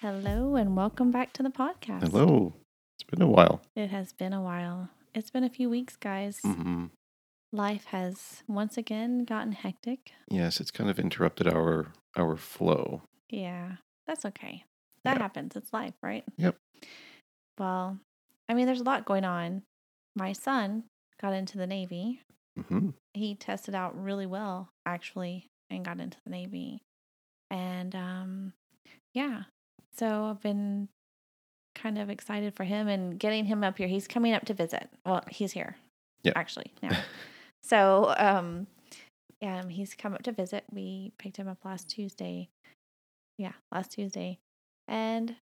[0.00, 2.10] Hello and welcome back to the podcast.
[2.10, 2.54] Hello.
[2.96, 3.60] It's been a while.
[3.76, 4.88] It has been a while.
[5.14, 6.40] It's been a few weeks, guys.
[6.42, 6.86] hmm
[7.52, 10.12] Life has once again gotten hectic.
[10.30, 13.02] Yes, it's kind of interrupted our our flow.
[13.28, 13.76] Yeah,
[14.06, 14.64] that's okay.
[15.04, 15.22] That Yeah.
[15.22, 15.56] happens.
[15.56, 16.24] It's life, right?
[16.36, 16.56] Yep.
[17.58, 17.98] Well,
[18.48, 19.62] I mean, there's a lot going on.
[20.16, 20.84] My son
[21.20, 22.20] got into the Navy.
[22.56, 26.82] hmm He tested out really well, actually, and got into the Navy.
[27.50, 28.52] And um,
[29.14, 29.44] yeah,
[29.96, 30.88] so I've been
[31.74, 33.88] kind of excited for him and getting him up here.
[33.88, 34.88] He's coming up to visit.
[35.04, 35.76] Well, he's here.
[36.22, 36.34] Yep.
[36.36, 36.96] Actually, now.
[37.62, 38.66] so um,
[39.42, 40.64] um, he's come up to visit.
[40.72, 42.48] We picked him up last Tuesday.
[43.38, 44.38] Yeah, last Tuesday,
[44.90, 45.36] and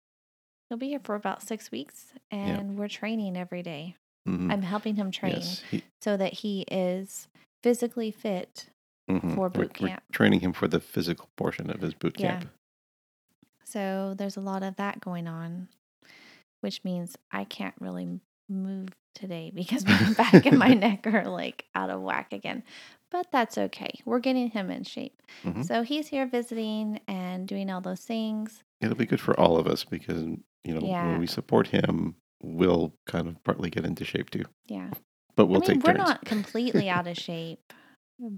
[0.69, 2.07] he'll be here for about six weeks.
[2.31, 3.95] And we're training every day.
[4.25, 5.63] hmm I'm helping him train Yes.
[5.71, 7.27] He, so that he is
[7.63, 8.65] physically fit.
[9.09, 9.35] mhm.
[9.35, 10.03] For We're- boot we're camp.
[10.11, 12.39] training him for the physical portion of his boot Yeah.
[12.39, 12.49] camp.
[13.63, 15.67] So there's a lot of that going on,
[16.61, 21.65] which means I can't really move today because my back and my neck are like
[21.75, 22.63] out of whack again.
[23.11, 23.91] But that's okay.
[24.05, 25.21] We're getting him in shape.
[25.43, 25.65] Mhm.
[25.65, 28.63] So he's here visiting and doing all those things.
[28.81, 31.07] It'll be good for all of us because you know Yeah.
[31.11, 34.43] when we support him, we'll kind of partly get into shape too.
[34.67, 34.91] Yeah.
[35.35, 36.09] But we'll I mean, take we're turns.
[36.09, 37.73] not completely out of shape,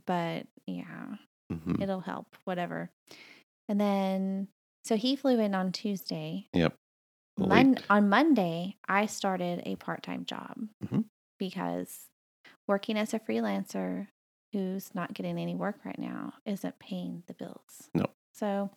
[0.06, 1.16] but yeah.
[1.52, 1.82] Mhm.
[1.82, 2.90] it'll help, whatever.
[3.70, 4.50] And then,
[4.84, 6.48] so he flew in on Tuesday.
[6.54, 6.76] Yep.
[7.38, 11.06] Mon- on Monday, I started a part time job Mhm.
[11.40, 12.10] because
[12.68, 14.08] working as a freelancer
[14.54, 17.90] who's not getting any work right now isn't paying the bills.
[17.94, 18.08] No.
[18.34, 18.72] So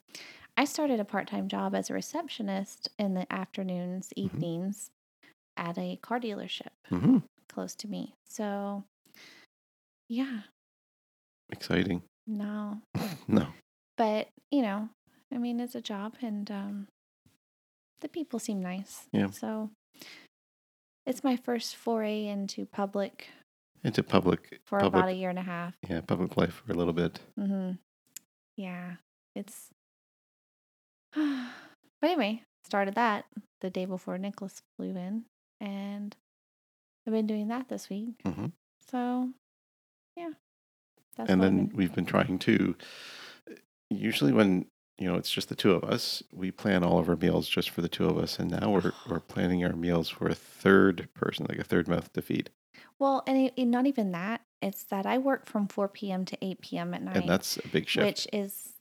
[0.56, 4.36] I started a part time job as a receptionist in the afternoons, Mm-hmm.
[4.36, 4.90] evenings
[5.56, 8.14] at a car dealership hmm close to me.
[8.28, 8.84] So,
[10.08, 10.40] yeah,
[11.50, 12.02] Exciting.
[12.26, 12.78] no,
[13.28, 13.48] no.
[13.96, 14.88] but you know
[15.32, 16.86] i mean it's a job and um
[18.00, 19.30] the people seem nice Yeah.
[19.30, 19.70] so
[21.06, 23.28] it's my first foray into public
[23.84, 26.76] Into public for public about a year and a half yeah, public life for a
[26.76, 27.20] little bit.
[27.38, 27.72] Mm-hmm.
[28.56, 28.96] yeah
[29.34, 29.68] it's
[31.14, 33.24] but anyway started that
[33.60, 35.24] the day before nicholas flew in
[35.60, 36.16] and
[37.06, 38.14] i've been doing that this week.
[38.24, 38.46] Hmm
[38.90, 39.28] so
[40.16, 40.30] yeah
[41.16, 42.74] that's and then been- we've been trying to
[43.90, 44.66] usually when
[44.98, 47.70] you know it's just the two of us we plan all of our meals just
[47.70, 51.08] for the two of us and now we're we're planning our meals for a third
[51.14, 52.50] person like a third mouth to feed.
[52.98, 56.38] Well and it, it- not even that it's that i work from 4 p.m to
[56.44, 58.06] 8 p.m at night and that's a big shift.
[58.06, 58.74] which is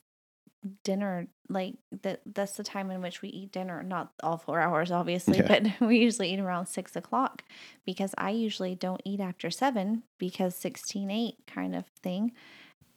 [0.83, 1.73] dinner like
[2.03, 5.47] that that's the time in which we eat dinner not all four hours obviously Yeah.
[5.47, 7.43] but we usually eat around six o'clock
[7.85, 12.31] because i usually don't eat after seven because 16 8 kind of thing.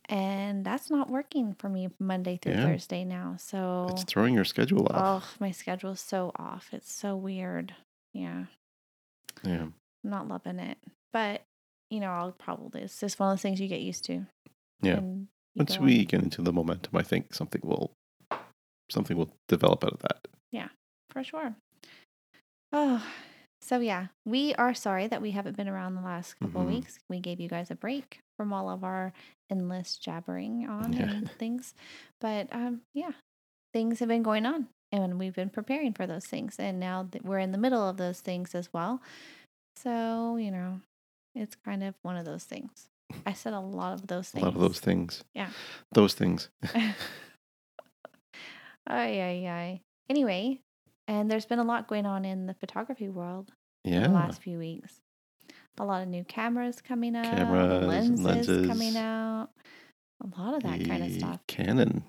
[0.08, 2.66] And that's not working for me monday through Yeah.
[2.66, 5.24] thursday now so it's throwing your schedule off.
[5.24, 6.68] Oh my schedule's so off.
[6.72, 7.74] It's so weird.
[8.12, 8.44] Yeah.
[9.44, 9.62] Yeah.
[9.62, 9.74] I'm
[10.04, 10.76] not loving it.
[11.12, 11.42] But
[11.88, 14.26] you know i'll probably it's just one of those things you get used to
[14.82, 15.00] Yeah.
[15.54, 17.92] once we get into the momentum i think something will
[18.92, 20.68] something will develop out of that Yeah,
[21.10, 21.54] for sure.
[22.72, 23.04] Oh,
[23.60, 26.74] so yeah, we are sorry that we haven't been around the last couple of Mhm.
[26.74, 26.98] weeks.
[27.08, 29.12] We gave you guys a break from all of our
[29.50, 31.02] endless jabbering on Yeah.
[31.10, 31.74] and things,
[32.20, 33.12] but um, yeah,
[33.72, 37.24] things have been going on, and we've been preparing for those things, and now that
[37.24, 39.00] we're in the middle of those things as well.
[39.76, 40.80] So you know,
[41.34, 42.88] it's kind of one of those things.
[43.26, 44.42] I said a lot of those things.
[44.42, 45.50] a lot of those things Yeah.
[45.92, 46.48] those things
[48.86, 49.80] Ay, ay, ay.
[50.08, 50.60] Anyway,
[51.08, 53.52] and there's been a lot going on in the photography world
[53.84, 55.00] in yeah the last few weeks.
[55.78, 58.66] A lot of new cameras coming out, Cameras, lenses, lenses.
[58.66, 59.48] coming out,
[60.22, 61.40] a lot of that kind of stuff.
[61.46, 62.04] canon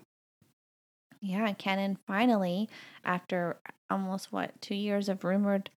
[1.22, 2.70] Yeah, Canon finally,
[3.06, 3.58] after
[3.90, 5.70] almost what two years of rumored,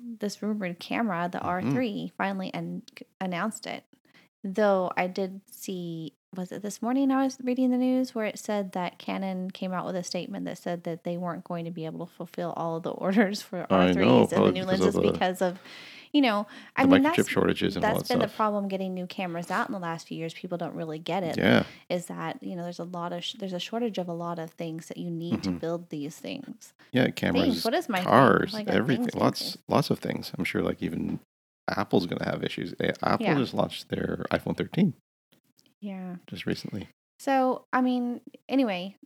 [0.00, 1.44] this rumored camera, the Mhm.
[1.74, 2.82] R3, finally an-
[3.20, 3.84] announced it.
[4.42, 8.38] Though I did see, was it this morning I was reading the news where it
[8.38, 11.70] said that Canon came out with a statement that said that they weren't going to
[11.70, 14.64] be able to fulfill all of the orders for I R3s know, and the new
[14.66, 15.58] because of lenses the- because of,
[16.12, 16.46] you know,
[16.76, 19.68] I mean that's shortages and all that's that been the problem getting new cameras out
[19.68, 20.32] in the last few years.
[20.32, 23.34] People don't really get it yeah is that you know there's a lot of sh-
[23.38, 25.60] there's a shortage of a lot of things that you need to Mhm.
[25.60, 26.72] build these things.
[26.92, 27.14] yeah Things.
[27.16, 29.58] cameras What is my cars, Like everything, things, lots, things.
[29.68, 30.30] lots of things.
[30.38, 31.18] I'm sure, like even
[31.68, 32.74] Apple's going to have issues.
[33.02, 33.34] Apple Yeah.
[33.38, 34.92] just launched their iPhone 13
[35.84, 36.16] Yeah.
[36.26, 36.88] just recently.
[37.18, 38.96] So I mean, anyway,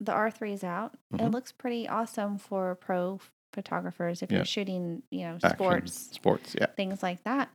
[0.00, 0.94] the R3 is out.
[1.12, 1.32] It Mhm.
[1.32, 3.20] looks pretty awesome for pro
[3.52, 4.38] photographers if Yeah.
[4.38, 6.66] you're shooting, you know, Action, sports, sports, yeah.
[6.76, 7.50] things like that.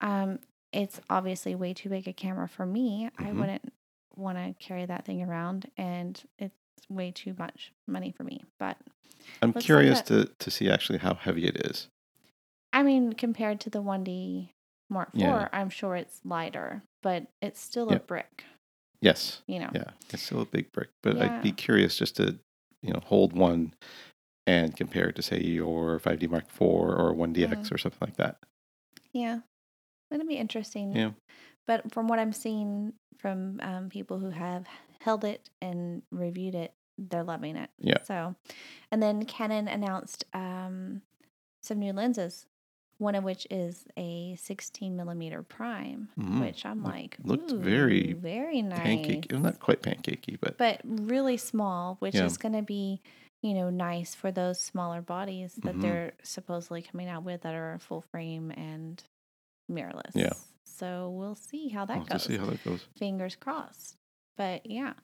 [0.00, 0.38] Um,
[0.72, 3.08] it's obviously way too big a camera for me.
[3.18, 3.38] I Mhm.
[3.38, 3.72] wouldn't
[4.16, 6.56] want to carry that thing around, and it's
[6.88, 8.42] way too much money for me.
[8.58, 8.78] But
[9.42, 11.88] I'm Looks like curious to to see actually how heavy it is.
[12.72, 14.50] I mean, compared to the 1D
[14.90, 15.48] Mark IV, Yeah.
[15.52, 17.96] I'm sure it's lighter, but it's still Yeah.
[17.96, 18.44] a brick,
[19.00, 19.70] Yes, you know.
[19.74, 21.36] yeah, it's still a big brick, but Yeah.
[21.36, 22.38] I'd be curious just to
[22.82, 23.74] you know hold one
[24.46, 27.74] and compare it to say your 5D Mark IV or 1DX Mm-hmm.
[27.74, 28.38] or something like that.
[29.12, 29.40] Yeah.
[30.10, 30.94] It'll be interesting.
[30.94, 31.12] Yeah.
[31.66, 34.66] But from what I'm seeing from um, people who have
[35.00, 37.70] held it and reviewed it, they're loving it.
[37.78, 38.02] Yeah.
[38.02, 38.34] So,
[38.90, 41.00] and then Canon announced um,
[41.62, 42.46] some new lenses,
[42.98, 46.40] one of which is a 16 millimeter prime, Mhm.
[46.40, 48.78] which I'm like, looked very very nice.
[48.80, 52.24] Pancake, well, not quite pancakey, but but really small, which Yeah.
[52.24, 53.00] is going to be,
[53.42, 55.82] you know, nice for those smaller bodies that Mhm.
[55.82, 59.02] they're supposedly coming out with that are full frame and
[59.70, 60.14] mirrorless.
[60.14, 60.32] Yeah.
[60.64, 62.24] So we'll see how that we'll goes.
[62.24, 62.82] see how that goes.
[62.96, 63.96] Fingers crossed.
[64.36, 64.94] But yeah,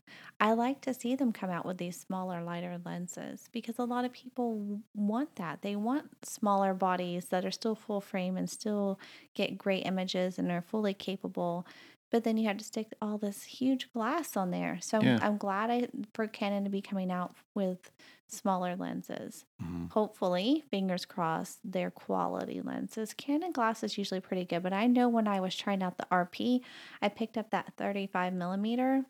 [0.41, 4.05] I like to see them come out with these smaller, lighter lenses because a lot
[4.05, 5.63] of people want that.
[5.63, 8.99] They want smaller bodies that are still full frame and still
[9.35, 11.67] get great images and are fully capable.
[12.11, 14.79] But then you have to stick all this huge glass on there.
[14.81, 15.19] So I'm- Yeah.
[15.23, 17.93] I'm glad I, for Canon to be coming out with
[18.27, 19.45] smaller lenses.
[19.63, 19.93] Mhm.
[19.93, 23.15] Hopefully, fingers crossed, they're quality lenses.
[23.15, 26.07] Canon glass is usually pretty good, but I know when I was trying out the
[26.11, 26.63] RP,
[27.01, 29.05] I picked up that 35 millimeter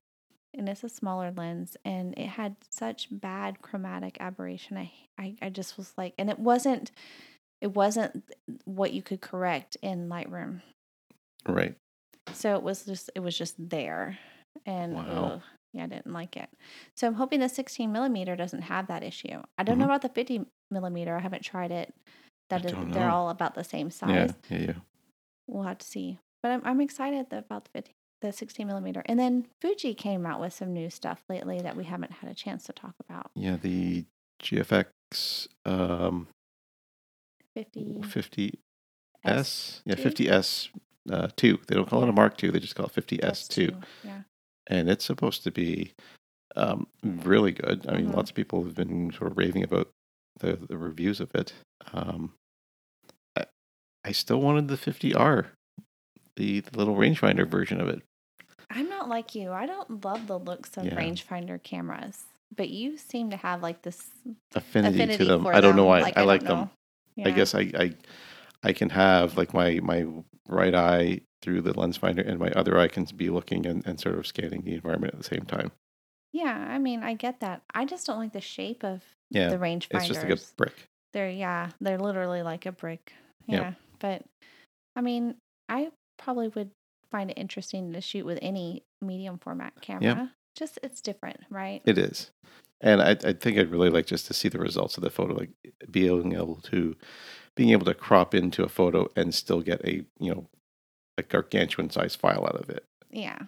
[0.54, 4.76] and it's a smaller lens and it had such bad chromatic aberration.
[4.76, 6.90] I, I, I just was like, and it wasn't,
[7.60, 8.24] it wasn't
[8.64, 10.62] what you could correct in Lightroom.
[11.46, 11.74] Right.
[12.32, 14.18] So it was just, it was just there.
[14.66, 15.32] And Wow.
[15.34, 15.42] ugh,
[15.72, 16.48] yeah, I didn't like it.
[16.96, 19.42] So I'm hoping the 16 millimeter doesn't have that issue.
[19.58, 19.88] I don't know Mhm.
[19.88, 21.16] about the 50 millimeter.
[21.16, 21.94] I haven't tried it.
[22.50, 24.26] That I don't they're all about the same Yeah.
[24.26, 24.34] size.
[24.50, 24.58] Yeah.
[24.58, 24.72] Yeah.
[25.46, 26.18] We'll have to see.
[26.42, 29.02] But I'm, I'm excited about the 50, the 16 millimeter.
[29.06, 32.34] And then Fuji came out with some new stuff lately that we haven't had a
[32.34, 33.30] chance to talk about.
[33.34, 33.56] Yeah.
[33.60, 34.04] The
[34.42, 36.28] GFX um,
[37.54, 38.52] 50 50S.
[39.24, 39.94] S Yeah.
[39.96, 40.02] two?
[40.10, 40.68] 50S
[41.10, 41.58] uh, 2.
[41.66, 42.50] They don't call it a Mark 2.
[42.50, 43.68] They just call it 50S 2.
[43.68, 43.82] S2.
[44.04, 44.20] Yeah.
[44.66, 45.92] and it's supposed to be
[46.56, 47.86] um, really good.
[47.88, 48.14] I mean, Mhm.
[48.16, 49.88] lots of people have been sort of raving about
[50.40, 51.52] the, the reviews of it.
[51.92, 52.34] Um,
[53.36, 53.46] I,
[54.04, 55.46] I still wanted the 50R,
[56.40, 58.02] the, the little rangefinder version of it.
[58.70, 59.52] I'm not like you.
[59.52, 60.94] I don't love the looks of Yeah.
[60.94, 62.24] rangefinder cameras,
[62.56, 64.10] but you seem to have like this
[64.54, 65.46] Affinity, affinity to them.
[65.46, 66.00] I don't know why.
[66.00, 66.70] Like, I, don't like them.
[67.16, 67.24] know.
[67.26, 67.94] I guess I, I
[68.62, 70.06] I can have like my my
[70.48, 73.98] right eye through the lens finder and my other eye can be looking and, and
[74.00, 75.72] sort of scanning the environment at the same time.
[76.32, 77.62] Yeah, I mean, I get that.
[77.74, 79.48] I just don't like the shape of Yeah.
[79.50, 79.96] the rangefinder.
[79.96, 80.74] It's just like a brick.
[81.12, 83.12] They're yeah, they're literally like a brick.
[83.46, 83.74] Yeah, Yep.
[83.98, 84.22] but
[84.96, 85.34] I mean,
[85.68, 85.90] I
[86.20, 86.70] probably would
[87.10, 90.04] find it interesting to shoot with any medium format camera.
[90.04, 90.26] Yeah.
[90.56, 91.82] Just it's different, right?
[91.84, 92.30] It is.
[92.80, 95.34] And I, I think I'd really like just to see the results of the photo,
[95.34, 95.50] like
[95.90, 96.96] being able to
[97.56, 100.46] being able to crop into a photo and still get a you know
[101.18, 102.84] a gargantuan size file out of it.
[103.10, 103.38] yeah,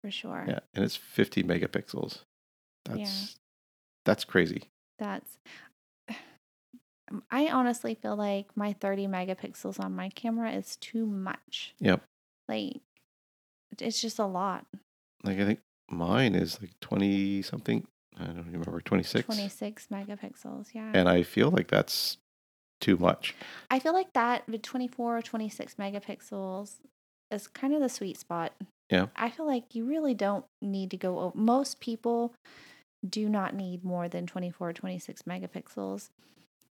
[0.00, 0.44] for sure.
[0.48, 2.20] Yeah, and it's 50 megapixels.
[2.84, 3.36] That's
[4.04, 4.64] that's crazy.
[4.98, 5.38] That's.
[7.10, 11.74] Um, I honestly feel like my 30 megapixels on my camera is too much.
[11.80, 12.02] Yep.
[12.48, 12.80] Like,
[13.78, 14.66] it's just a lot.
[15.24, 15.60] Like I think
[15.90, 17.86] mine is like 20 something.
[18.18, 19.24] I don't remember 26.
[19.26, 20.68] 26 megapixels.
[20.74, 20.90] Yeah.
[20.94, 22.18] And I feel like that's
[22.80, 23.34] too much.
[23.70, 26.78] I feel like that with 24 or 26 megapixels
[27.30, 28.52] is kind of the sweet spot.
[28.90, 29.06] Yeah.
[29.16, 31.38] I feel like you really don't need to go over.
[31.38, 32.34] Most people
[33.08, 36.10] do not need more than 24 or 26 megapixels.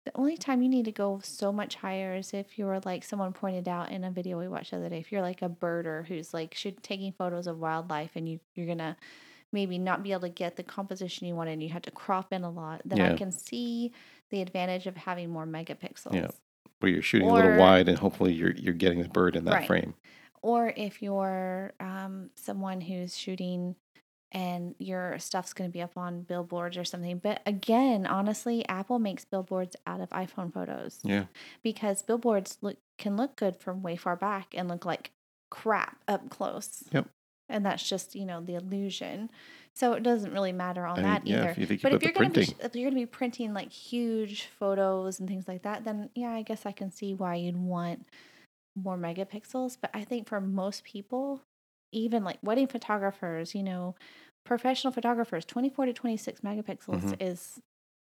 [0.05, 3.33] The only time you need to go so much higher is if you're like someone
[3.33, 4.99] pointed out in a video we watched the other day.
[4.99, 8.75] If you're like a birder who's like shoot, taking photos of wildlife and you, you're
[8.75, 8.95] to
[9.51, 12.31] maybe not be able to get the composition you want and you have to crop
[12.33, 13.93] in a lot, then I can see
[14.29, 16.13] the advantage of having more megapixels.
[16.13, 16.27] Yeah.
[16.81, 19.53] Where you're shooting a little wide and hopefully you're you're getting the bird in that
[19.53, 19.67] Right.
[19.67, 19.95] frame.
[20.43, 23.75] or if you're um, someone who's shooting
[24.35, 27.19] and your stuff's going to be up on billboards or something.
[27.19, 31.25] But again, honestly, Apple makes billboards out of iPhone photos Yeah.
[31.63, 35.11] because billboards look can look good from way far back and look like
[35.49, 36.83] crap up close.
[36.91, 37.07] Yep.
[37.47, 39.29] And that's just you know the illusion.
[39.73, 41.49] So it doesn't really matter on I mean, that yeah, either.
[41.61, 44.47] if you But if you're to be if you're going to be printing like huge
[44.59, 48.05] photos and things like that, then yeah, I guess I can see why you'd want
[48.75, 49.77] more megapixels.
[49.79, 51.41] But I think for most people,
[51.91, 53.95] even like wedding photographers, you know,
[54.45, 57.21] professional photographers, 24 to 26 megapixels Mhm.
[57.21, 57.59] is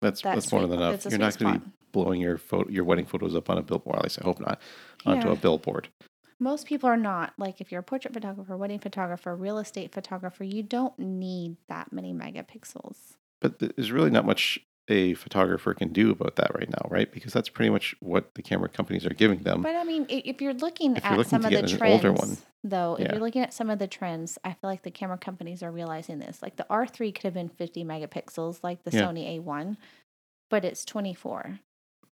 [0.01, 1.05] That's that that's more than enough.
[1.05, 3.97] You're not going to be blowing your photo, your wedding photos up on a billboard.
[3.97, 4.59] At least I hope not
[5.05, 5.33] onto Yeah.
[5.33, 5.87] a billboard.
[6.39, 7.33] Most people are not.
[7.37, 11.93] Like if you're a portrait photographer, wedding photographer, real estate photographer, you don't need that
[11.93, 13.15] many megapixels.
[13.39, 14.59] But there's really not much
[14.89, 17.11] a photographer can do about that right now, right?
[17.11, 19.61] Because that's pretty much what the camera companies are giving them.
[19.61, 22.11] But I mean, if you're looking If you're at looking some of the trends, older
[22.11, 22.37] one.
[22.63, 23.11] though, if Yeah.
[23.13, 26.19] you're looking at some of the trends, I feel like the camera companies are realizing
[26.19, 26.41] this.
[26.41, 29.03] Like the R3 could have been 50 megapixels, like the Yeah.
[29.07, 29.77] Sony A1,
[30.49, 31.59] but it's 24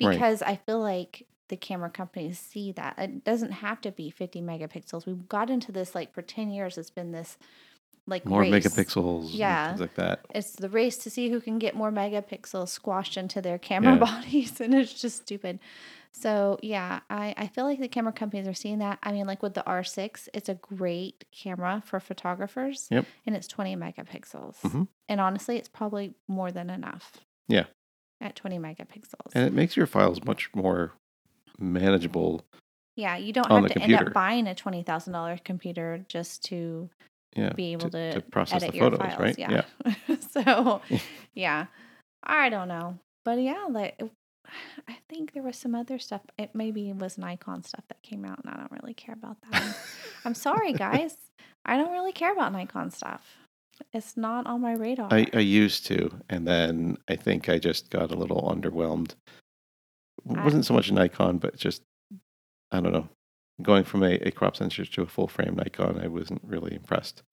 [0.02, 0.14] Right.
[0.14, 4.40] because I feel like the camera companies see that it doesn't have to be 50
[4.42, 5.08] megapixels.
[5.08, 6.78] We've got into this like for 10 years.
[6.78, 7.40] It's been this
[8.10, 8.52] like More race.
[8.66, 9.70] megapixels, Yeah.
[9.70, 10.26] things like that.
[10.34, 14.00] It's the race to see who can get more megapixels squashed into their camera Yeah.
[14.00, 15.60] bodies, and it's just stupid.
[16.12, 18.98] So yeah, I, I feel like the camera companies are seeing that.
[19.04, 22.88] I mean, like with the R6, it's a great camera for photographers.
[22.90, 23.06] Yep.
[23.28, 24.60] And it's 20 megapixels.
[24.62, 24.88] Mhm.
[25.08, 27.18] And honestly, it's probably more than enough.
[27.48, 27.66] Yeah.
[28.20, 29.34] At 20 megapixels.
[29.36, 30.94] And it makes your files much more
[31.60, 32.44] manageable.
[32.96, 36.90] yeah, you don't have to end up buying a $20,000 computer just to
[37.36, 37.54] Yeah.
[37.54, 39.20] be able to, to process edit the photos, files.
[39.20, 39.38] right?
[39.38, 39.64] Yeah.
[40.32, 40.82] so,
[41.34, 41.68] yeah,
[42.24, 44.12] I don't know, but yeah, like it-
[44.88, 46.22] I think there was some other stuff.
[46.38, 49.78] It maybe was Nikon stuff that came out, and I don't really care about that.
[50.26, 51.16] I'm sorry, guys.
[51.66, 53.38] I don't really care about Nikon stuff.
[53.94, 55.08] It's not on my radar.
[55.12, 59.12] I, I used to, and then I think I just got a little underwhelmed.
[60.30, 61.84] It wasn't so much Nikon, but just
[62.72, 63.08] I don't know.
[63.62, 67.24] Going from a, a crop sensor to a full frame Nikon, I wasn't really impressed.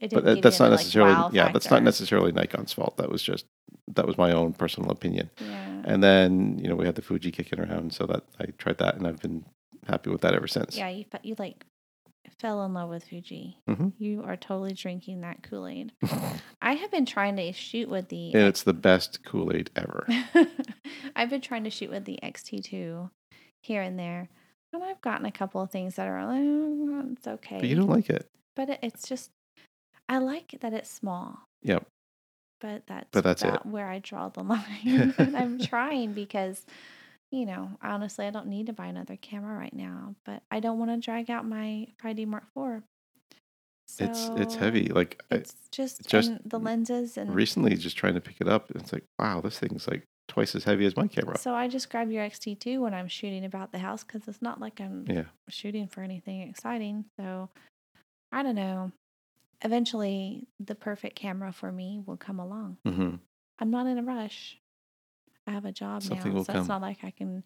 [0.00, 2.96] It But that, that's not the, like, necessarily wow yeah, that's not necessarily Nikon's fault.
[2.96, 3.46] That was just
[3.94, 5.30] that was my own personal opinion.
[5.40, 5.82] Yeah.
[5.84, 8.96] And then you know we had the Fuji kicking around, so that I tried that,
[8.96, 9.44] and I've been
[9.86, 10.76] happy with that ever since.
[10.76, 11.64] Yeah, you you like
[12.38, 13.58] fell in love with Fuji.
[13.68, 13.92] Mhm.
[13.98, 15.92] You are totally drinking that Kool Aid.
[16.62, 20.06] I have been trying to shoot with the and it's the best Kool Aid ever.
[21.16, 23.10] I've been trying to shoot with the XT2
[23.62, 24.28] here and there,
[24.72, 27.58] and I've gotten a couple of things that are like, "Oh, it's okay.
[27.60, 28.26] But you don't like it.
[28.56, 29.30] But it, it's just,
[30.08, 31.38] I like that it's small.
[31.62, 31.86] Yep.
[32.60, 33.64] But that's But that's it.
[33.66, 35.14] where I draw the line.
[35.18, 36.66] and I'm trying because,
[37.30, 40.14] you know, honestly, I don't need to buy another camera right now.
[40.24, 42.82] But I don't want to drag out my 5D Mark IV.
[44.00, 44.88] It's it's heavy.
[44.88, 48.70] Like I, It's just, just the lenses and recently just trying to pick it up,
[48.74, 51.36] it's like wow, this thing's like twice as heavy as my camera.
[51.38, 54.60] So I just grab your XT2 when I'm shooting about the house because it's not
[54.60, 55.24] like I'm Yeah.
[55.48, 57.06] shooting for anything exciting.
[57.16, 57.48] So
[58.30, 58.92] I don't know.
[59.62, 62.76] Eventually, the perfect camera for me will come along.
[62.86, 63.16] hmm
[63.58, 64.58] I'm not in a rush.
[65.46, 66.60] I have a job Something now, so come.
[66.60, 67.42] it's not like I can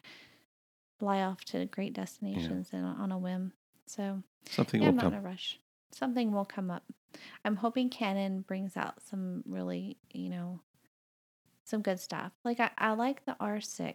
[0.99, 3.53] fly off to great destinations and on a whim.
[3.87, 5.15] So Something yeah, I'm will not come.
[5.15, 5.59] in a rush.
[5.93, 6.83] Something will come up.
[7.45, 10.61] I'm hoping Canon brings out some really, you know,
[11.65, 12.33] some good stuff.
[12.45, 13.95] Like I, I like the R6,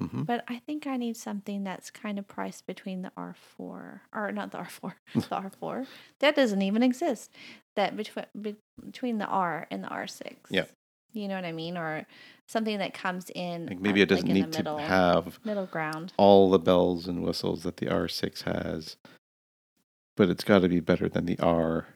[0.00, 4.32] hmm but I think I need something that's kind of priced between the R4 or
[4.32, 5.86] not the R4, the R4
[6.20, 7.30] that doesn't even exist.
[7.76, 10.34] That between between the R and the R6.
[10.50, 10.64] Yeah.
[11.12, 12.06] You know what I mean, or
[12.46, 13.66] something that comes in.
[13.66, 16.12] Like maybe uh, it doesn't like need middle, to have middle ground.
[16.18, 18.96] all the bells and whistles that the R6 has,
[20.16, 21.86] but it's got to be better than the R.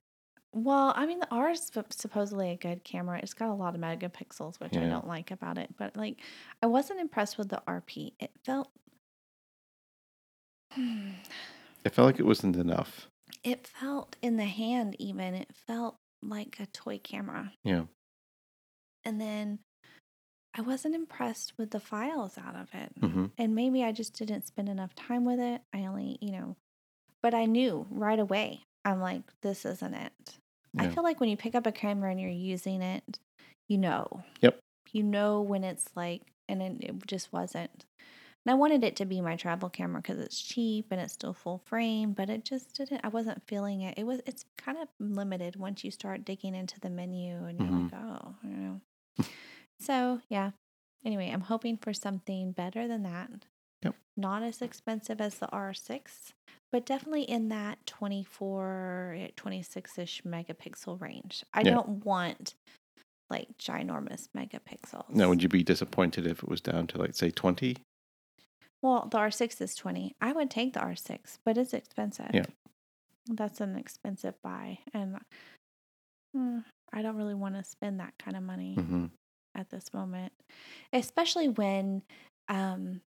[0.55, 3.19] Well, I mean, the R is supposedly a good camera.
[3.23, 5.71] It's got a lot of megapixels, which I don't like about it.
[5.79, 6.19] But like,
[6.63, 8.13] I wasn't impressed with the RP.
[8.21, 8.71] It felt,
[11.85, 13.09] It felt like it wasn't enough.
[13.43, 14.95] it felt in the hand.
[14.99, 17.53] Even it felt like a toy camera.
[17.65, 17.85] Yeah.
[19.05, 19.59] And then
[20.55, 22.93] I wasn't impressed with the files out of it.
[23.01, 25.63] hmm And maybe I just didn't spend enough time with it.
[25.75, 26.57] I only, you know,
[27.23, 28.61] but I knew right away.
[28.85, 30.39] I'm like, this isn't it.
[30.79, 33.19] I feel like when you pick up a camera and you're using it,
[33.69, 34.23] you know.
[34.41, 34.59] Yep.
[34.93, 37.85] You know when it's like, and it, it just wasn't.
[38.45, 41.33] And I wanted it to be my travel camera because it's cheap and it's still
[41.33, 43.01] full frame, but it just didn't.
[43.05, 43.97] I wasn't feeling it.
[43.97, 44.21] It was.
[44.27, 47.93] It's kind of limited once you start digging into the menu and you're Mhm.
[47.93, 48.81] like, oh, you know.
[49.79, 50.51] so yeah.
[51.05, 53.31] Anyway, I'm hoping for something better than that.
[53.83, 53.95] Yep.
[54.17, 56.33] Not as expensive as the R6,
[56.71, 61.45] but definitely in that 24, 26 ish megapixel range.
[61.55, 61.71] I Yeah.
[61.73, 62.55] don't want
[63.31, 65.09] like ginormous megapixels.
[65.09, 67.79] Now, would you be disappointed if it was down to like say twenty?
[68.83, 70.13] Well, the R6 is 20.
[70.21, 72.31] I would take the R6, but it's expensive.
[72.33, 72.47] Yeah.
[73.31, 74.81] That's an expensive buy.
[74.93, 75.19] And
[76.37, 79.07] mm, I don't really want to spend that kind of money hmm
[79.55, 80.33] at this moment,
[80.93, 82.03] especially when
[82.49, 83.03] um,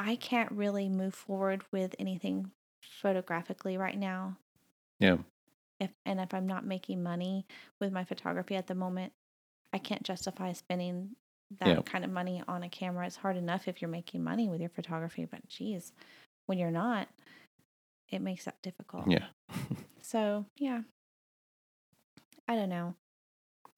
[0.00, 2.50] I can't really move forward with anything
[2.82, 4.38] photographically right now.
[4.98, 5.18] Yeah.
[5.78, 7.46] if and if I'm not making money
[7.80, 9.12] with my photography at the moment,
[9.72, 11.16] I can't justify spending
[11.58, 11.82] that Yeah.
[11.82, 13.06] kind of money on a camera.
[13.06, 15.92] It's hard enough if you're making money with your photography, but geez,
[16.46, 17.08] when you're not,
[18.08, 19.06] it makes that difficult.
[19.10, 19.26] Yeah.
[20.02, 20.82] So yeah,
[22.48, 22.94] I don't know.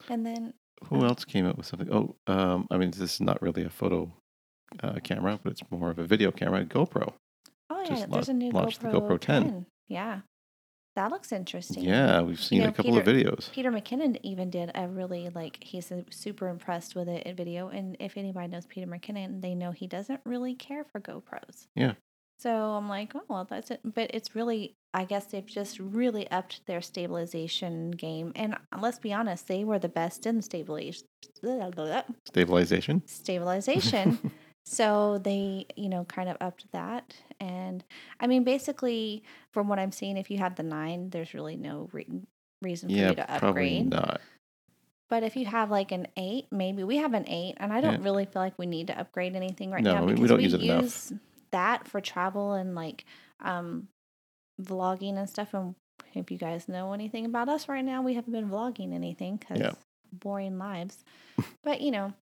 [0.08, 0.54] And then
[0.88, 1.92] Who else came up with something?
[1.92, 4.10] Oh, um, I mean, this is not really a photo
[4.82, 6.64] uh, camera, but it's more of a video camera.
[6.64, 7.12] GoPro.
[7.70, 9.66] oh yeah, Just there's a new launched the GoPro, GoPro 10.
[9.88, 10.20] Yeah,
[10.94, 11.84] that looks interesting.
[11.84, 13.50] Yeah, we've seen know, a couple of videos.
[13.50, 17.68] Peter McKinnon even did a really like he's super impressed with it in video.
[17.68, 21.66] And if anybody knows Peter McKinnon, they know he doesn't really care for GoPros.
[21.74, 21.94] Yeah.
[22.38, 23.80] So I'm like, oh well, that's it.
[23.84, 28.32] But it's really, I guess they've just really upped their stabilization game.
[28.36, 31.06] And let's be honest, they were the best in stabilization.
[32.26, 33.02] Stabilization.
[33.06, 34.30] Stabilization.
[34.64, 37.14] So they, you know, kind of upped that.
[37.40, 37.84] And
[38.20, 41.88] I mean, basically, from what I'm seeing, if you have the nine, there's really no
[41.92, 42.06] re-
[42.62, 43.40] reason for Yeah, you to upgrade.
[43.40, 44.20] probably not.
[45.10, 47.98] But if you have like an eight, maybe we have an eight, and I don't
[48.00, 48.04] Yeah.
[48.04, 50.54] really feel like we need to upgrade anything right No, now we- we don't use
[50.54, 51.12] it enough.
[51.50, 53.04] that for travel and like
[53.40, 53.88] um,
[54.60, 55.52] vlogging and stuff.
[55.52, 55.74] And
[56.14, 59.58] if you guys know anything about us right now, we haven't been vlogging anything because
[59.60, 59.72] Yeah.
[60.12, 61.04] boring lives.
[61.64, 62.14] but you know,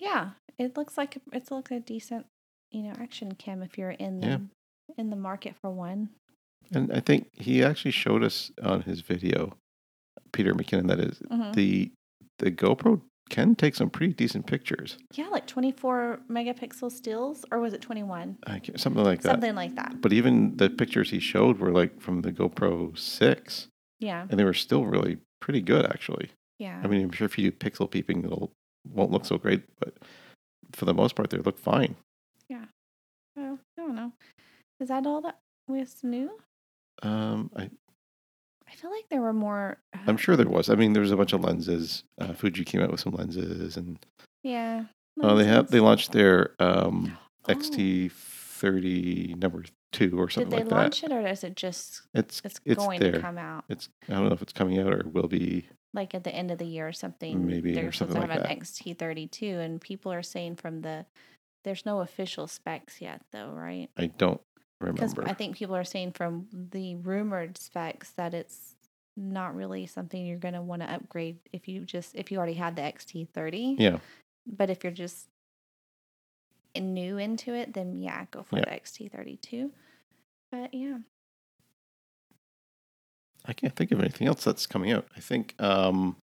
[0.00, 2.26] yeah, it looks like it's like a decent,
[2.72, 4.38] you know, action cam if you're in the Yeah.
[4.98, 6.08] in the market for one.
[6.72, 9.56] And I think he actually showed us on his video,
[10.32, 11.54] Peter McKinnon, that is, Mhm.
[11.54, 11.92] the
[12.38, 14.96] the GoPro can take some pretty decent pictures.
[15.14, 18.38] Yeah, like 24 megapixel stills, or was it 21?
[18.76, 19.30] Something like that.
[19.30, 20.00] Something like that.
[20.00, 23.68] But even the pictures he showed were like from the GoPro 6,
[24.00, 26.30] Yeah, and they were still really pretty good, actually.
[26.58, 26.80] yeah.
[26.82, 28.50] I mean, I'm sure if you do pixel peeping, it'll
[28.88, 29.94] won't look so great, but
[30.72, 31.96] for the most part, they look fine.
[32.48, 32.64] Yeah.
[33.36, 34.12] Well, I don't know.
[34.80, 36.30] Is that all that was new?
[37.02, 37.70] Um, I,
[38.68, 39.78] I feel like there were more.
[39.94, 40.68] Uh, I'm sure there was.
[40.70, 42.04] I mean, there was a bunch of lenses.
[42.20, 43.98] Uh, Fuji came out with some lenses, and
[44.42, 44.84] Yeah.
[45.22, 47.16] oh, they have they launched their um,
[47.48, 50.64] Oh, XT30 number two or something like that.
[50.64, 53.12] Did they launch it, or is it just It's it's, it's going there.
[53.12, 55.66] to come out It's I don't know if it's coming out or will be.
[55.92, 57.46] Like at the end of the year or something?
[57.46, 60.82] Maybe, or they're supposed something to have like an XT32, and people are saying from
[60.82, 61.06] the
[61.64, 63.88] there's no official specs yet, though, right?
[63.96, 64.40] I don't
[64.80, 65.00] remember.
[65.00, 65.30] Because remember.
[65.30, 68.76] I think people are saying from the rumored specs that it's
[69.16, 72.54] not really something you're going to want to upgrade if you just if you already
[72.54, 73.76] had the XT30.
[73.78, 73.98] yeah,
[74.46, 75.28] But if you're just
[76.78, 78.64] new into it, then yeah, go for Yeah.
[78.64, 79.70] the XT32.
[80.50, 80.98] But yeah,
[83.46, 85.06] I can't think of anything else that's coming out.
[85.16, 86.16] I think um,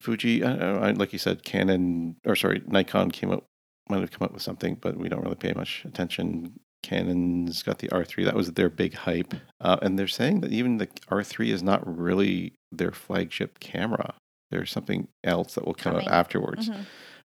[0.00, 3.44] Fuji, I, like you said, Canon or sorry, Nikon came out
[3.88, 6.60] might have come up with something, but we don't really pay much attention.
[6.82, 8.24] Canon's got the R3.
[8.24, 11.82] That was their big hype, uh, and they're saying that even the R3 is not
[11.86, 14.14] really their flagship camera.
[14.50, 16.08] There's something else that will come Coming.
[16.08, 16.68] out afterwards.
[16.70, 16.86] Mhm.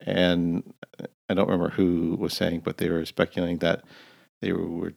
[0.05, 0.73] and
[1.29, 3.83] I don't remember who was saying, but they were speculating that
[4.41, 4.93] they were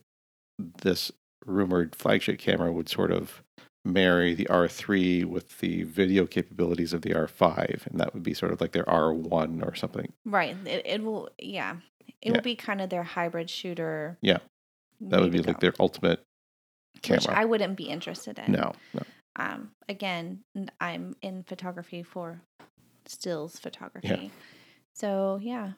[0.83, 1.11] this
[1.47, 3.43] rumored flagship camera would sort of
[3.85, 8.53] marry the R3 with the video capabilities of the R5, and that would be sort
[8.53, 10.13] of like their R1 or something.
[10.25, 10.57] right.
[10.67, 12.33] It, it will, yeah, it Yeah.
[12.33, 14.19] will be kind of their hybrid shooter.
[14.23, 14.39] Yeah.
[15.01, 16.21] That would be like their ultimate
[17.03, 17.21] camera.
[17.21, 17.29] which.
[17.29, 18.53] I wouldn't be interested in.
[18.53, 19.03] no, no,
[19.39, 20.41] um again
[20.81, 22.41] I'm in photography for
[23.05, 24.29] stills photography Yeah.
[24.95, 25.73] so yeah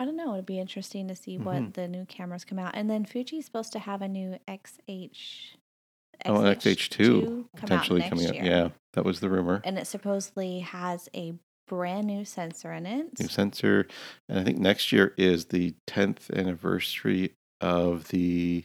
[0.00, 2.88] i don't know it'd be interesting to see what the new cameras come out and
[2.90, 5.56] then fuji's supposed to have a new xh
[6.26, 8.34] oh, XH2 potentially out coming out.
[8.34, 8.44] year.
[8.44, 9.60] Yeah, that was the rumor.
[9.64, 11.34] and it supposedly has a
[11.66, 13.86] brand new sensor in it New sensor,
[14.28, 18.64] and I think next year is the 10th anniversary of the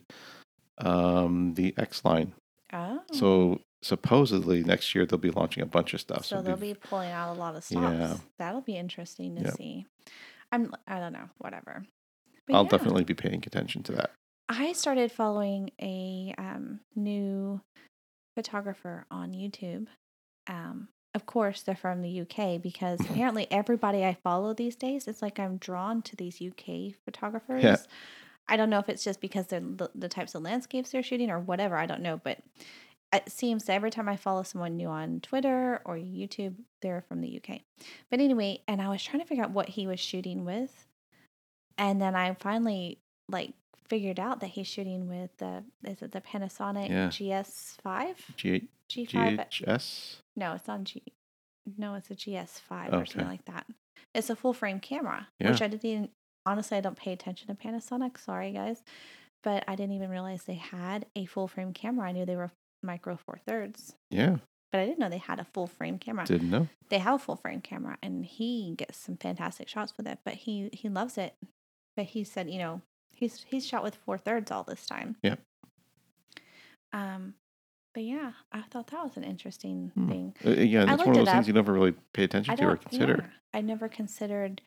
[0.78, 2.34] um the X line.
[2.74, 6.26] oh So supposedly next year they'll be launching a bunch of stuff.
[6.26, 8.18] so it'll they'll be pulling out a lot of stops Yeah.
[8.38, 9.54] that'll be interesting to Yep.
[9.56, 9.86] see
[10.52, 11.84] i'm i don't know whatever
[12.48, 12.70] But I'll yeah.
[12.70, 14.12] definitely be paying attention to that.
[14.50, 17.62] I started following a um, new
[18.36, 19.86] photographer on YouTube.
[20.48, 25.22] Um, of course, they're from the UK because apparently everybody I follow these days, it's
[25.22, 27.64] like I'm drawn to these UK photographers.
[27.64, 27.76] Yeah.
[28.48, 31.30] I don't know if it's just because they're the, the types of landscapes they're shooting
[31.30, 31.78] or whatever.
[31.78, 32.40] I don't know, but
[33.14, 37.22] it seems that every time I follow someone new on Twitter or YouTube, they're from
[37.22, 37.62] the UK.
[38.12, 40.86] But anyway, and I was trying to figure out what he was shooting with,
[41.78, 43.54] and then I finally like
[43.88, 47.08] figured out that he's shooting with the is it the Panasonic Yeah.
[47.08, 50.16] GS5 G- G5 GHS?
[50.36, 51.02] no it's on G
[51.78, 53.66] no it's a GS5 or something like that
[54.14, 55.50] it's a full frame camera Yeah.
[55.52, 56.10] which I didn't even,
[56.46, 58.84] honestly I don't pay attention to Panasonic sorry guys
[59.44, 62.52] but I didn't even realize they had a full frame camera I knew they were
[62.82, 64.38] micro four thirds, Yeah,
[64.72, 66.26] but I didn't know they had a full frame camera.
[66.26, 66.68] didn't know.
[66.90, 70.34] they have a full frame camera and he gets some fantastic shots with it but
[70.36, 71.36] he he loves it
[71.96, 72.82] but he said you know
[73.14, 75.36] he's he's shot with four thirds all this time Yeah.
[76.94, 77.34] um
[77.94, 80.08] but yeah i thought that was an interesting Hmm.
[80.10, 81.48] thing Uh, yeah, it's one of it those things up.
[81.48, 83.18] you never really pay attention to or consider.
[83.20, 84.62] yeah, i never considered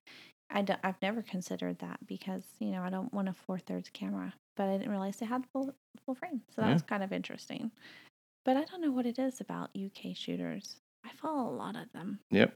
[0.52, 3.88] i don't i've never considered that because you know i don't want a four thirds
[3.92, 6.72] camera but i didn't realize they had full full frame so that Yeah.
[6.74, 7.70] was kind of interesting
[8.44, 11.90] but i don't know what it is about uk shooters i follow a lot of
[11.92, 12.54] them Yep.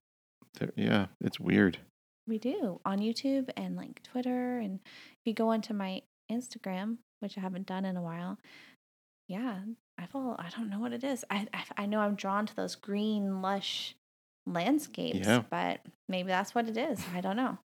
[0.59, 1.79] There- yeah, it's weird.
[2.27, 4.59] We do on YouTube and like Twitter.
[4.59, 6.01] And if you go onto my
[6.33, 8.39] Instagram, which I haven't done in a while,
[9.29, 9.61] yeah,
[9.99, 11.25] I follow, I don't know what it is.
[11.31, 13.95] I, I, I know I'm drawn to those green, lush
[14.47, 15.43] landscapes, Yeah.
[15.51, 17.05] but maybe that's what it is.
[17.15, 17.59] I don't know.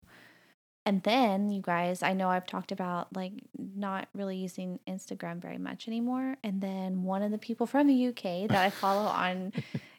[0.87, 5.59] And then, you guys, I know I've talked about like not really using Instagram very
[5.59, 6.37] much anymore.
[6.43, 9.53] And then one of the people from the UK that I follow on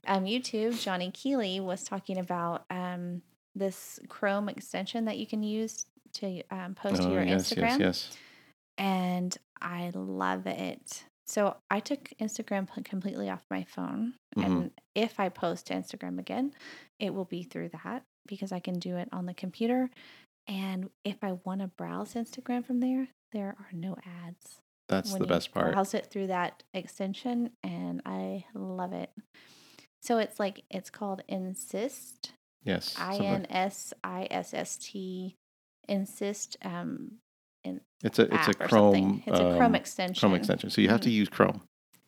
[0.08, 3.22] um, YouTube, Johnny Keeley, was talking about um,
[3.56, 7.80] this Chrome extension that you can use to um, post to Oh, your yes, Instagram.
[7.80, 8.17] yes, yes.
[8.80, 11.04] And I love it.
[11.32, 14.15] So I took Instagram completely off my phone.
[14.36, 14.46] Mhm.
[14.46, 16.54] And if I post to Instagram again,
[17.00, 19.89] it will be through that because I can do it on the computer.
[20.46, 25.22] And if I want to browse Instagram from there, there are no ads That's when
[25.22, 25.72] the best part.
[25.72, 29.12] Browse it through that extension, and I love it.
[30.02, 32.32] So it's like it's called Inssist,
[32.63, 32.94] Yes.
[33.00, 35.36] I N S I S S T,
[35.88, 36.58] Inssist.
[36.65, 37.20] Um,
[38.04, 38.54] It's a it's a.
[38.56, 40.19] Chrome It's a Chrome um, extension.
[40.19, 40.69] Chrome extension.
[40.69, 41.13] So you have to Mhm.
[41.13, 41.62] use Chrome.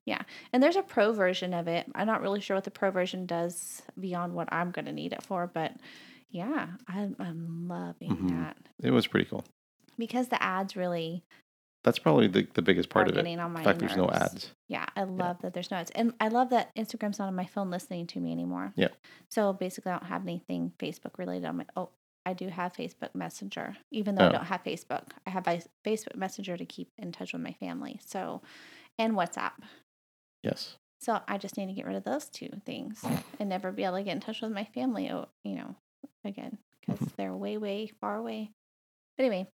[0.05, 1.85] Yeah, and there's a pro version of it.
[1.95, 5.13] I'm not really sure what the pro version does beyond what I'm going to need
[5.13, 5.73] it for, but
[6.29, 8.29] yeah, I'm, I'm loving Mhm.
[8.31, 9.45] that It was pretty cool.
[9.97, 11.23] because the ads really
[11.83, 13.39] That's probably the, the biggest part of it.
[13.39, 14.51] on my The fact there's no ads.
[14.67, 15.91] Yeah, I love that there's no ads.
[15.91, 18.73] And I love that Instagram's not on my phone listening to me anymore.
[18.75, 18.87] Yeah.
[19.29, 21.65] So basically, I don't have anything Facebook related on my.
[21.75, 21.89] Oh,
[22.25, 24.31] I do have Facebook Messenger, even though I Oh.
[24.33, 25.09] don't have Facebook.
[25.25, 27.99] I have Face- Facebook Messenger to keep in touch with my family.
[28.05, 28.41] So,
[28.97, 29.53] and WhatsApp.
[30.41, 30.77] Yes.
[31.01, 33.03] So I just need to get rid of those two things
[33.39, 35.11] and never be able to get in touch with my family.
[35.11, 35.75] Oh, you know,
[36.23, 37.15] again because Mhm.
[37.15, 38.51] they're way, way far away.
[39.17, 39.49] But anyway.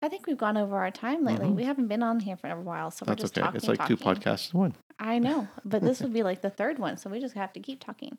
[0.00, 1.48] I think we've gone over our time lately.
[1.48, 1.56] Mhm.
[1.56, 3.44] We haven't been on here for a while, so That's we're just okay.
[3.44, 3.56] talking.
[3.56, 4.74] It's like two podcasts in one.
[5.00, 7.60] I know, but this would be like the third one, so we just have to
[7.60, 8.16] keep talking.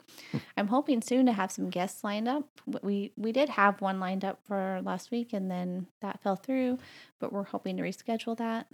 [0.57, 2.45] I'm hoping soon to have some guests lined up.
[2.81, 6.79] We we did have one lined up for last week, and then that fell through.
[7.19, 8.67] But we're hoping to reschedule that.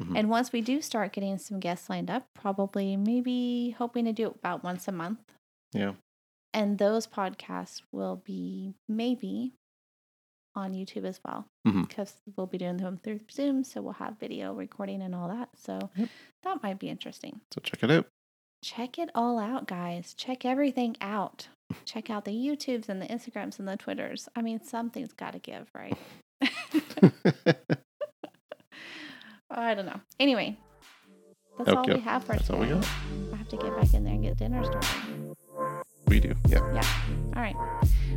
[0.00, 0.16] Mhm.
[0.16, 4.28] And once we do start getting some guests lined up, probably maybe hoping to do
[4.28, 5.18] it about once a month.
[5.72, 5.94] Yeah.
[6.54, 9.54] And those podcasts will be maybe
[10.58, 11.86] on YouTube as well Mhm.
[11.88, 15.48] because we'll be doing them through Zoom, so we'll have video recording and all that.
[15.56, 16.08] So Yep.
[16.42, 18.06] that might be interesting So check it out.
[18.62, 20.14] check it all out, guys.
[20.14, 21.48] Check everything out.
[21.84, 24.28] Check out the YouTubes and the Instagrams and the Twitters.
[24.34, 25.96] I mean, something's got to give, right?
[29.50, 30.00] I don't know.
[30.20, 30.58] Anyway,
[31.56, 32.80] that's all we have for That's all we today.
[32.80, 32.88] got.
[33.32, 35.36] I have to get back in there and get dinner started.
[36.08, 36.34] We do.
[36.48, 36.60] Yeah.
[36.72, 36.82] Yeah.
[37.36, 37.56] All right.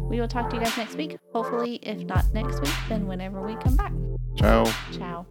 [0.02, 1.18] We will talk to you guys next week.
[1.34, 3.94] Hopefully, if not next week, then whenever we come back.
[4.38, 4.66] Ciao.
[4.92, 5.26] Ciao.